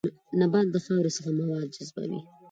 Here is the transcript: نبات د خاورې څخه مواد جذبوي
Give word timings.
نبات 0.39 0.67
د 0.71 0.75
خاورې 0.85 1.11
څخه 1.17 1.29
مواد 1.39 1.67
جذبوي 1.75 2.19